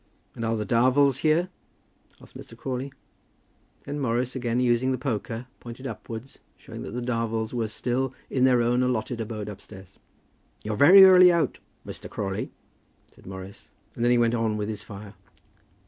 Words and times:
"And 0.33 0.43
are 0.43 0.55
the 0.55 0.65
Darvels 0.65 1.19
here?" 1.19 1.49
asked 2.19 2.35
Mr. 2.35 2.57
Crawley. 2.57 2.91
Then 3.85 3.99
Morris, 3.99 4.35
again 4.35 4.59
using 4.59 4.91
the 4.91 4.97
poker, 4.97 5.45
pointed 5.59 5.85
upwards, 5.85 6.39
showing 6.57 6.81
that 6.81 6.93
the 6.95 7.03
Darvels 7.03 7.53
were 7.53 7.67
still 7.67 8.11
in 8.27 8.43
their 8.43 8.63
own 8.63 8.81
allotted 8.81 9.21
abode 9.21 9.47
upstairs. 9.47 9.99
"You're 10.63 10.75
early 10.81 11.31
out, 11.31 11.59
Muster 11.85 12.07
Crawley," 12.09 12.49
said 13.13 13.27
Morris, 13.27 13.69
and 13.93 14.03
then 14.03 14.11
he 14.11 14.17
went 14.17 14.33
on 14.33 14.57
with 14.57 14.69
his 14.69 14.81
fire. 14.81 15.13